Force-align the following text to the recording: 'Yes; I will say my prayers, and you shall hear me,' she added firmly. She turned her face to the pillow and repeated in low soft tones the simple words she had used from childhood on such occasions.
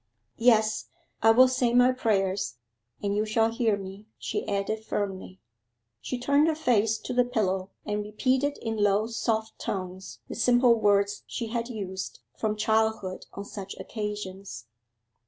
'Yes; 0.35 0.87
I 1.21 1.29
will 1.29 1.47
say 1.47 1.75
my 1.75 1.91
prayers, 1.91 2.55
and 3.03 3.15
you 3.15 3.23
shall 3.23 3.51
hear 3.51 3.77
me,' 3.77 4.07
she 4.17 4.43
added 4.47 4.83
firmly. 4.83 5.39
She 6.01 6.17
turned 6.17 6.47
her 6.47 6.55
face 6.55 6.97
to 6.97 7.13
the 7.13 7.23
pillow 7.23 7.69
and 7.85 8.01
repeated 8.01 8.57
in 8.63 8.77
low 8.81 9.05
soft 9.05 9.59
tones 9.59 10.17
the 10.27 10.33
simple 10.33 10.73
words 10.73 11.21
she 11.27 11.49
had 11.49 11.69
used 11.69 12.19
from 12.35 12.55
childhood 12.55 13.27
on 13.33 13.45
such 13.45 13.75
occasions. 13.79 14.65